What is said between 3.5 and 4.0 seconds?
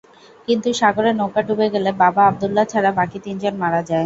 মারা যায়।